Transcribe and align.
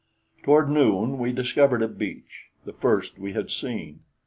Toward 0.41 0.67
noon 0.67 1.19
we 1.19 1.31
discovered 1.31 1.83
a 1.83 1.87
beach, 1.87 2.45
the 2.65 2.73
first 2.73 3.19
we 3.19 3.33
had 3.33 3.51
seen. 3.51 3.99